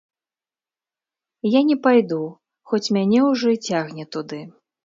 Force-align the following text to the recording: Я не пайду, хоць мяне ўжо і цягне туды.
Я 1.57 1.61
не 1.69 1.77
пайду, 1.85 2.19
хоць 2.73 2.83
мяне 2.99 3.19
ўжо 3.31 3.47
і 3.57 3.63
цягне 3.67 4.09
туды. 4.17 4.45